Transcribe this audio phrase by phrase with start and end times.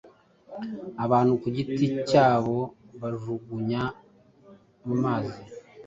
[1.03, 2.57] abantu ku giti cyabo
[3.01, 3.83] bajugunya
[4.85, 5.41] mumazi.